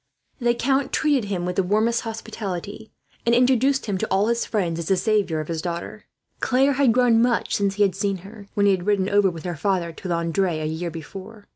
[0.39, 2.89] The count treated him with the warmest hospitality,
[3.23, 6.05] and introduced him to all his friends as the saviour of his daughter.
[6.39, 9.43] Claire had grown much since he had seen her, when he had ridden over with
[9.45, 11.45] her father to Landres, a year before.